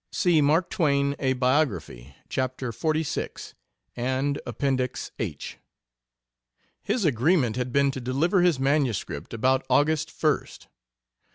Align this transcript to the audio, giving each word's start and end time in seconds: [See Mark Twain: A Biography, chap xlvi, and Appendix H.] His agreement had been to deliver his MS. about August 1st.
[See 0.11 0.41
Mark 0.41 0.71
Twain: 0.71 1.15
A 1.19 1.33
Biography, 1.33 2.15
chap 2.27 2.57
xlvi, 2.57 3.53
and 3.95 4.41
Appendix 4.47 5.11
H.] 5.19 5.59
His 6.81 7.05
agreement 7.05 7.55
had 7.55 7.71
been 7.71 7.91
to 7.91 8.01
deliver 8.01 8.41
his 8.41 8.59
MS. 8.59 9.05
about 9.29 9.63
August 9.69 10.09
1st. 10.09 10.65